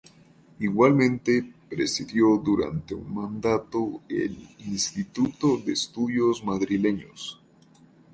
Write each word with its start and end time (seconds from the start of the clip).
Igualmente, 0.59 1.53
presidió 1.69 2.35
durante 2.43 2.95
un 2.95 3.13
mandato 3.13 4.01
el 4.09 4.35
Instituto 4.65 5.57
de 5.57 5.73
Estudios 5.73 6.43
Madrileños. 6.43 7.39